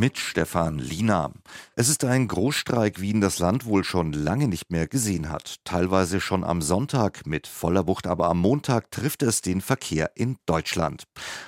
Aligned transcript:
Mit 0.00 0.16
Stefan 0.16 0.78
Lina. 0.78 1.30
Es 1.76 1.90
ist 1.90 2.04
ein 2.04 2.26
Großstreik, 2.26 3.02
wie 3.02 3.10
ihn 3.10 3.20
das 3.20 3.38
Land 3.38 3.66
wohl 3.66 3.84
schon 3.84 4.14
lange 4.14 4.48
nicht 4.48 4.70
mehr 4.70 4.88
gesehen 4.88 5.28
hat. 5.28 5.56
Teilweise 5.64 6.22
schon 6.22 6.42
am 6.42 6.62
Sonntag, 6.62 7.26
mit 7.26 7.46
voller 7.46 7.86
Wucht 7.86 8.06
aber 8.06 8.30
am 8.30 8.38
Montag 8.38 8.90
trifft 8.90 9.22
es 9.22 9.42
den 9.42 9.60
Verkehr 9.60 10.12
in 10.14 10.38
Deutschland. 10.46 11.04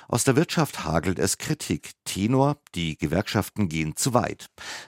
Aus 0.07 0.23
der 0.23 0.35
Wirtschaft 0.35 0.83
hagelt 0.85 1.17
es 1.17 1.39
Kritik. 1.39 1.93
Tenor, 2.05 2.57
die 2.75 2.95
Gewerkschaften 2.95 3.69
gehen 3.69 3.95
zu 3.95 4.13
weit. 4.13 4.45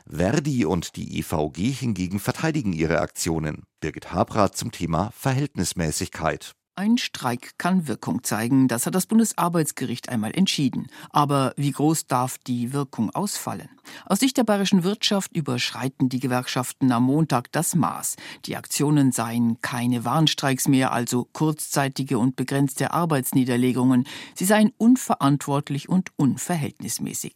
Verdi 0.07 0.63
und 0.65 0.95
die 0.95 1.17
EVG 1.17 1.71
hingegen 1.71 2.19
verteidigen 2.19 2.71
ihre 2.71 2.99
Aktionen. 2.99 3.63
Birgit 3.79 4.11
Habrath 4.11 4.55
zum 4.55 4.71
Thema 4.71 5.09
Verhältnismäßigkeit. 5.17 6.53
Ein 6.77 6.97
Streik 6.97 7.57
kann 7.57 7.87
Wirkung 7.87 8.23
zeigen, 8.23 8.67
das 8.67 8.85
hat 8.85 8.95
das 8.95 9.05
Bundesarbeitsgericht 9.05 10.09
einmal 10.09 10.35
entschieden. 10.35 10.87
Aber 11.09 11.53
wie 11.55 11.71
groß 11.71 12.07
darf 12.07 12.37
die 12.37 12.73
Wirkung 12.73 13.11
ausfallen? 13.11 13.69
Aus 14.05 14.19
Sicht 14.19 14.37
der 14.37 14.43
bayerischen 14.43 14.83
Wirtschaft 14.83 15.35
überschreiten 15.35 16.09
die 16.09 16.19
Gewerkschaften 16.19 16.91
am 16.91 17.03
Montag 17.03 17.51
das 17.51 17.75
Maß. 17.75 18.15
Die 18.45 18.55
Aktionen 18.55 19.11
seien 19.11 19.61
keine 19.61 20.05
Warnstreiks 20.05 20.67
mehr, 20.67 20.91
also 20.91 21.27
kurzzeitige 21.33 22.17
und 22.17 22.35
begrenzte 22.35 22.91
Arbeitsniederlegungen. 22.91 24.05
Sie 24.33 24.45
seien 24.45 24.71
unverantwortlich 24.77 25.89
und 25.89 26.09
unverhältnismäßig. 26.15 27.35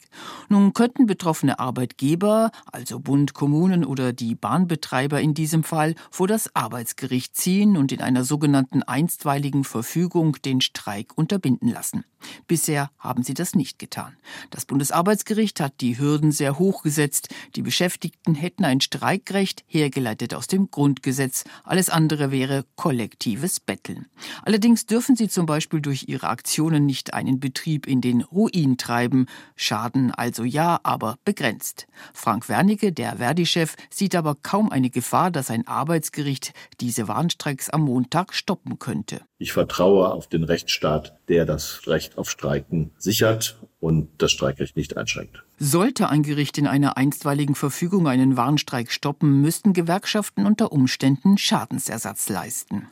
Nun 0.49 0.73
könnten 0.73 1.05
betroffene 1.05 1.59
Arbeitgeber, 1.59 2.51
also 2.71 2.99
Bund, 2.99 3.33
Kommunen 3.33 3.85
oder 3.85 4.13
die 4.13 4.35
Bahnbetreiber 4.35 5.21
in 5.21 5.33
diesem 5.33 5.63
Fall, 5.63 5.95
vor 6.11 6.27
das 6.27 6.55
Arbeitsgericht 6.55 7.35
ziehen 7.35 7.77
und 7.77 7.91
in 7.91 8.01
einer 8.01 8.23
sogenannten 8.23 8.83
Einstweiligen 8.83 9.63
Verfügung 9.63 10.37
den 10.43 10.61
Streik 10.61 11.17
unterbinden 11.17 11.69
lassen. 11.69 12.03
Bisher 12.47 12.91
haben 12.97 13.23
sie 13.23 13.33
das 13.33 13.55
nicht 13.55 13.79
getan. 13.79 14.15
Das 14.49 14.65
Bundesarbeitsgericht 14.65 15.59
hat 15.59 15.81
die 15.81 15.97
Hürden 15.97 16.31
sehr 16.31 16.59
hoch 16.59 16.83
gesetzt. 16.83 17.29
Die 17.55 17.61
Beschäftigten 17.61 18.35
hätten 18.35 18.65
ein 18.65 18.81
Streikrecht, 18.81 19.63
hergeleitet 19.67 20.33
aus 20.33 20.47
dem 20.47 20.71
Grundgesetz. 20.71 21.43
Alles 21.63 21.89
andere 21.89 22.31
wäre 22.31 22.65
kollektives 22.75 23.59
Betteln. 23.59 24.07
Allerdings 24.43 24.85
dürfen 24.85 25.15
sie 25.15 25.29
zum 25.29 25.45
Beispiel 25.45 25.81
durch 25.81 26.05
ihre 26.07 26.27
Aktionen 26.27 26.85
nicht 26.85 27.13
einen 27.13 27.39
Betrieb 27.39 27.87
in 27.87 28.01
den 28.01 28.21
Ruin 28.21 28.77
treiben. 28.77 29.27
Schaden 29.55 30.11
also 30.11 30.43
ja, 30.43 30.79
aber 30.83 31.17
begrenzt. 31.25 31.87
Frank 32.13 32.49
Wernicke, 32.49 32.91
der 32.91 33.17
Verdi-Chef, 33.17 33.75
sieht 33.89 34.15
aber 34.15 34.35
kaum 34.35 34.71
eine 34.71 34.89
Gefahr, 34.89 35.31
dass 35.31 35.49
ein 35.49 35.67
Arbeitsgericht 35.67 36.53
diese 36.81 37.07
Warnstreiks 37.07 37.69
am 37.69 37.81
Montag 37.81 38.33
stoppen 38.33 38.79
könnte. 38.79 39.21
Ich 39.41 39.53
vertraue 39.53 40.11
auf 40.11 40.27
den 40.27 40.43
Rechtsstaat, 40.43 41.17
der 41.29 41.45
das 41.45 41.87
Recht 41.87 42.17
auf 42.17 42.29
Streiken 42.29 42.91
sichert 42.97 43.57
und 43.79 44.09
das 44.17 44.33
Streikrecht 44.33 44.75
nicht 44.75 44.97
einschränkt. 44.97 45.43
Sollte 45.57 46.09
ein 46.09 46.23
Gericht 46.23 46.57
in 46.57 46.67
einer 46.67 46.97
einstweiligen 46.97 47.55
Verfügung 47.55 48.09
einen 48.09 48.35
Warnstreik 48.35 48.91
stoppen, 48.91 49.39
müssten 49.39 49.71
Gewerkschaften 49.71 50.45
unter 50.45 50.73
Umständen 50.73 51.37
Schadensersatz 51.37 52.27
leisten. 52.27 52.89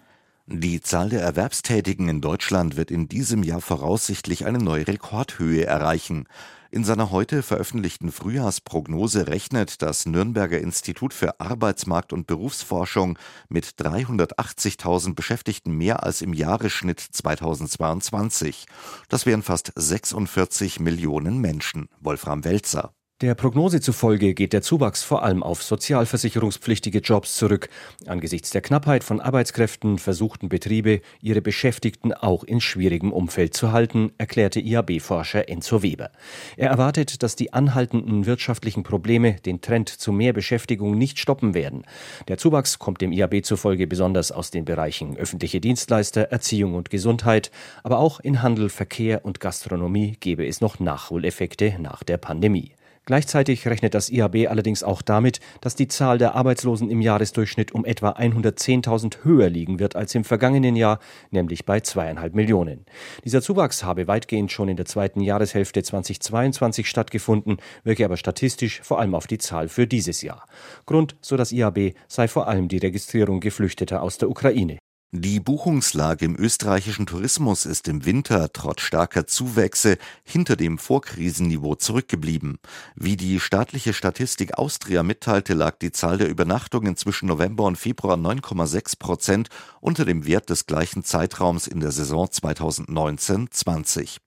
Die 0.50 0.80
Zahl 0.80 1.09
der 1.09 1.22
Erwerbstätigen 1.23 2.08
in 2.08 2.22
Deutschland 2.22 2.78
wird 2.78 2.90
in 2.90 3.09
diesem 3.09 3.44
Jahr 3.44 3.59
voraussichtlich 3.59 4.45
eine 4.45 4.59
neue 4.59 4.88
Rekordhöhe 4.88 5.66
erreichen. 5.66 6.26
In 6.72 6.86
seiner 6.86 7.12
heute 7.12 7.44
veröffentlichten 7.44 8.14
Frühjahrsprognose 8.14 9.28
rechnet 9.28 9.81
das 9.81 10.06
Nürnberger 10.06 10.58
Institut 10.58 11.14
für 11.14 11.42
Arbeitsmarkt 11.42 12.14
und 12.14 12.28
Berufsforschung 12.28 13.20
mit 13.50 13.66
380.000 13.78 15.16
Beschäftigten 15.16 15.73
mehr 15.73 16.03
als 16.03 16.22
im 16.22 16.34
Jahresschnitt 16.34 17.02
2022. 17.02 18.68
Das 19.09 19.25
wären 19.25 19.44
fast 19.44 19.73
46 19.75 20.80
Millionen 20.80 21.40
Menschen. 21.40 21.90
Wolfram 22.00 22.46
Welzer. 22.46 22.94
Der 23.19 23.33
Prognose 23.33 23.81
zufolge 23.81 24.35
geht 24.35 24.53
der 24.53 24.61
Zuwachs 24.61 25.01
vor 25.01 25.23
allem 25.23 25.41
auf 25.41 25.63
sozialversicherungspflichtige 25.63 27.00
Jobs 27.00 27.35
zurück. 27.35 27.67
Angesichts 28.05 28.51
der 28.51 28.61
Knappheit 28.61 29.03
von 29.03 29.19
Arbeitskräften 29.22 29.97
versuchten 29.97 30.50
Betriebe, 30.50 31.01
ihre 31.19 31.41
Beschäftigten 31.41 32.13
auch 32.13 32.44
in 32.44 32.61
schwierigem 32.61 33.11
Umfeld 33.11 33.55
zu 33.55 33.72
halten, 33.72 34.11
erklärte 34.19 34.59
IAB-Forscher 34.59 35.50
Enzo 35.50 35.81
Weber. 35.81 36.11
Er 36.57 36.69
erwartet, 36.69 37.23
dass 37.23 37.35
die 37.35 37.53
anhaltenden 37.53 38.28
wirtschaftlichen 38.28 38.83
Probleme 38.83 39.38
den 39.38 39.61
Trend 39.61 39.89
zu 39.89 40.11
mehr 40.11 40.34
Beschäftigung 40.34 40.95
nicht 40.95 41.17
stoppen 41.17 41.55
werden. 41.55 41.85
Der 42.28 42.38
Zuwachs 42.38 42.78
kommt 42.78 43.01
dem 43.01 43.11
IAB 43.11 43.44
zufolge 43.44 43.88
besonders 43.88 44.31
aus 44.31 44.51
den 44.51 44.63
Bereichen 44.63 45.17
öffentliche 45.17 45.59
Dienstleister, 45.59 46.25
Erziehung 46.25 46.75
und 46.75 46.91
Gesundheit, 46.91 47.49
aber 47.81 47.97
auch 47.97 48.19
in 48.19 48.44
Handel, 48.44 48.69
Verkehr 48.69 49.25
und 49.25 49.39
Gastronomie 49.39 50.17
gebe 50.19 50.45
es 50.45 50.61
noch 50.61 50.79
Nachholeffekte 50.79 51.78
nach 51.79 52.03
der 52.03 52.17
Pandemie. 52.17 52.77
Gleichzeitig 53.07 53.66
rechnet 53.66 53.94
das 53.94 54.09
IAB 54.09 54.50
allerdings 54.50 54.84
auch 54.84 55.01
damit, 55.01 55.40
dass 55.62 55.75
die 55.75 55.88
Zahl 55.88 56.18
der 56.18 56.35
Arbeitslosen 56.35 56.90
im 56.90 57.00
Jahresdurchschnitt 57.00 57.72
um 57.72 57.85
etwa 57.85 58.12
110.000 58.12 59.23
höher 59.23 59.50
liegen 59.50 59.79
wird 59.79 59.95
als 59.95 60.13
im 60.13 60.25
vergangenen 60.25 60.75
Jahr, 60.75 61.00
nämlich 61.31 61.66
bei 61.66 61.79
zweieinhalb 61.79 62.35
Millionen. 62.35 62.85
Dieser 63.23 63.41
Zuwachs 63.41 63.85
habe 63.85 64.07
weitgehend 64.09 64.51
schon 64.51 64.67
in 64.67 64.75
der 64.75 64.85
zweiten 64.85 65.22
Jahreshälfte 65.22 65.81
2022 65.81 66.90
stattgefunden, 66.90 67.59
wirke 67.85 68.03
aber 68.03 68.17
statistisch 68.17 68.81
vor 68.84 69.00
allem 69.00 69.16
auf 69.16 69.25
die 69.25 69.38
Zahl 69.38 69.69
für 69.69 69.88
dieses 69.88 70.22
Jahr. 70.22 70.46
Grund, 70.85 71.16
so 71.22 71.38
das 71.38 71.53
IAB, 71.53 71.94
sei 72.09 72.28
vor 72.28 72.50
allem 72.50 72.67
die 72.67 72.79
Registrierung 72.79 73.40
Geflüchteter 73.40 74.01
aus 74.01 74.17
der 74.17 74.29
Ukraine. 74.29 74.79
Die 75.13 75.40
Buchungslage 75.40 76.25
im 76.25 76.35
österreichischen 76.35 77.06
Tourismus 77.06 77.66
ist 77.66 77.88
im 77.88 78.03
Winter 78.03 78.51
trotz 78.51 78.81
starker 78.81 79.25
Zuwächse 79.25 79.97
hinter 80.25 80.57
dem 80.57 80.78
Vorkrisenniveau 80.78 81.75
zurückgeblieben. 81.75 82.59
Wie 82.94 83.16
die 83.16 83.40
staatliche 83.40 83.94
Statistik 83.94 84.57
Austria 84.57 85.03
mitteilte, 85.03 85.53
lag 85.53 85.78
die 85.79 85.94
Zahl 85.94 86.17
der 86.17 86.28
Übernachtungen 86.28 86.97
zwischen 86.97 87.28
November 87.28 87.63
und 87.63 87.78
Februar 87.78 88.17
9,6 88.17 89.00
Prozent 89.00 89.47
unter 89.79 90.03
dem 90.03 90.25
Wert 90.25 90.50
des 90.50 90.66
gleichen 90.66 91.06
Zeitraums 91.06 91.67
in 91.67 91.79
der 91.79 91.94
Saison 91.94 92.25
2019-20. 92.25 94.17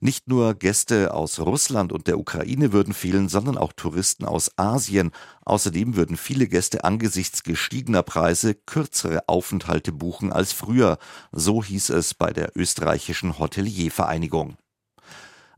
Nicht 0.00 0.26
nur 0.26 0.54
Gäste 0.54 1.14
aus 1.14 1.38
Russland 1.38 1.92
und 1.92 2.08
der 2.08 2.18
Ukraine 2.18 2.72
würden 2.72 2.92
fehlen, 2.92 3.28
sondern 3.28 3.56
auch 3.56 3.72
Touristen 3.72 4.24
aus 4.24 4.50
Asien. 4.56 5.12
Außerdem 5.44 5.96
würden 5.96 6.16
viele 6.16 6.48
Gäste 6.48 6.84
angesichts 6.84 7.42
gestiegener 7.42 8.02
Preise 8.02 8.54
kürzere 8.54 9.28
Aufenthalte 9.28 9.92
buchen 9.92 10.32
als 10.32 10.52
früher, 10.52 10.98
so 11.32 11.62
hieß 11.62 11.90
es 11.90 12.14
bei 12.14 12.32
der 12.32 12.52
österreichischen 12.56 13.38
Hoteliervereinigung. 13.38 14.56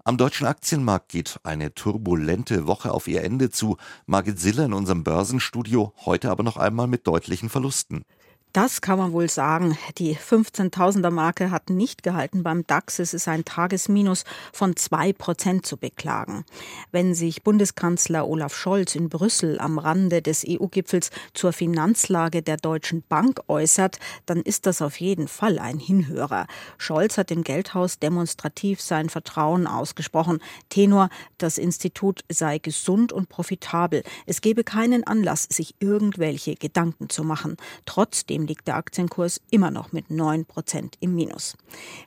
Am 0.02 0.16
deutschen 0.16 0.47
Aktienmarkt 0.47 1.08
geht 1.08 1.41
eine 1.42 1.74
turbulente 1.74 2.69
Woche 2.69 2.92
auf 2.92 3.08
ihr 3.08 3.24
Ende 3.24 3.50
zu. 3.50 3.76
Margit 4.06 4.38
Siller 4.38 4.66
in 4.66 4.72
unserem 4.72 5.02
Börsenstudio, 5.02 5.92
heute 6.04 6.30
aber 6.30 6.44
noch 6.44 6.56
einmal 6.56 6.86
mit 6.86 7.08
deutlichen 7.08 7.48
Verlusten. 7.48 8.04
Das 8.53 8.81
kann 8.81 8.99
man 8.99 9.12
wohl 9.12 9.29
sagen. 9.29 9.77
Die 9.99 10.17
15.000er 10.17 11.11
Marke 11.11 11.51
hat 11.51 11.69
nicht 11.69 12.03
gehalten 12.03 12.43
beim 12.43 12.67
DAX. 12.67 12.99
Es 12.99 13.12
ist 13.12 13.29
ein 13.29 13.45
Tagesminus 13.45 14.25
von 14.51 14.77
zwei 14.77 15.12
Prozent 15.12 15.67
zu 15.67 15.77
beklagen. 15.77 16.47
Wenn 16.91 17.15
sich 17.15 17.43
Bundeskanzler 17.43 18.27
Olaf 18.27 18.57
Scholz 18.57 18.95
in 18.95 19.11
Brüssel 19.11 19.61
am 19.61 19.79
Rande 19.79 20.23
des 20.23 20.43
EU-Gipfels 20.49 21.11
zur 21.34 21.53
Finanzlage 21.53 22.41
der 22.41 22.57
Deutschen 22.57 23.03
Bank 23.07 23.41
äußert, 23.47 23.99
dann 24.25 24.41
ist 24.41 24.65
das 24.65 24.81
auf 24.81 25.01
jeden 25.01 25.28
Fall 25.28 25.59
ein 25.59 25.78
Hinhörer. 25.78 26.47
Scholz 26.78 27.19
hat 27.19 27.31
im 27.31 27.45
Geldhaus 27.45 27.99
demonstrativ 27.99 28.81
sein 28.81 29.11
Vertrauen 29.11 29.67
ausgesprochen. 29.67 30.39
Tenor, 30.71 31.11
das 31.37 31.59
Institut 31.59 32.25
sei 32.31 32.57
gesund 32.57 33.13
und 33.13 33.28
profitabel. 33.28 34.03
Es 34.25 34.41
gebe 34.41 34.65
keinen 34.65 35.07
Anlass, 35.07 35.43
sich 35.43 35.75
irgendwelche 35.78 36.55
Gedanken 36.55 37.11
zu 37.11 37.23
machen. 37.23 37.59
Trotzdem 37.84 38.35
liegt 38.44 38.66
der 38.66 38.74
Aktienkurs 38.74 39.41
immer 39.50 39.71
noch 39.71 39.92
mit 39.92 40.10
9 40.10 40.44
Prozent 40.47 40.97
im 40.98 41.15
Minus. 41.15 41.56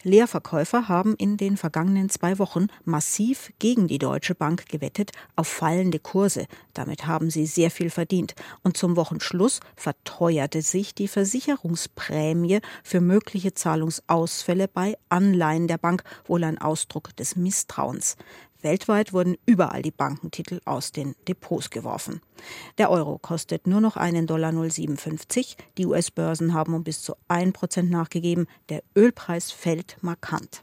Leerverkäufer 0.03 0.89
haben 0.89 1.15
in 1.15 1.37
den 1.37 1.55
vergangenen 1.55 2.09
zwei 2.09 2.37
Wochen 2.39 2.67
massiv 2.83 3.53
gegen 3.59 3.87
die 3.87 3.99
Deutsche 3.99 4.35
Bank 4.35 4.67
gewettet 4.67 5.11
auf 5.37 5.47
fallende 5.47 5.99
Kurse. 5.99 6.45
Damit 6.73 7.07
haben 7.07 7.29
sie 7.29 7.45
sehr 7.45 7.71
viel 7.71 7.89
verdient. 7.89 8.35
Und 8.63 8.75
zum 8.75 8.97
Wochenschluss 8.97 9.61
verteuerte 9.75 10.61
sich 10.61 10.93
die 10.93 11.07
Versicherungsprämie 11.07 12.59
für 12.83 12.99
mögliche 12.99 13.53
Zahlungsausfälle 13.53 14.67
bei 14.67 14.97
Anleihen 15.07 15.67
der 15.67 15.77
Bank, 15.77 16.03
wohl 16.25 16.43
ein 16.43 16.57
Ausdruck 16.57 17.15
des 17.15 17.35
Misstrauens. 17.35 18.17
Weltweit 18.61 19.13
wurden 19.13 19.37
überall 19.45 19.81
die 19.81 19.91
Bankentitel 19.91 20.59
aus 20.65 20.91
den 20.91 21.15
Depots 21.27 21.69
geworfen. 21.69 22.21
Der 22.77 22.89
Euro 22.89 23.17
kostet 23.17 23.67
nur 23.67 23.81
noch 23.81 23.95
einen 23.95 24.27
Dollar 24.27 24.51
0,57. 24.51 25.55
Die 25.77 25.85
US-Börsen 25.85 26.53
haben 26.53 26.73
um 26.73 26.83
bis 26.83 27.01
zu 27.01 27.15
1% 27.29 27.83
nachgegeben. 27.83 28.47
Der 28.69 28.83
Ölpreis 28.95 29.51
fällt 29.51 29.97
markant. 30.01 30.57